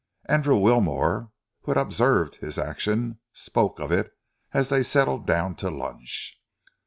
[0.25, 1.29] Andrew Wilmore,
[1.61, 4.11] who had observed his action, spoke of it
[4.51, 6.41] as they settled down to lunch.